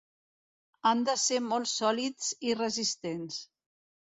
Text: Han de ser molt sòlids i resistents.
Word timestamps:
Han 0.91 1.03
de 1.09 1.15
ser 1.23 1.37
molt 1.49 1.71
sòlids 1.73 2.31
i 2.53 2.57
resistents. 2.63 3.39